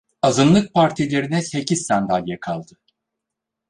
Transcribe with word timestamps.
Azınlık 0.21 0.73
partilerine 0.73 1.41
sekiz 1.41 1.85
sandalye 1.85 2.39
kaldı. 2.39 2.77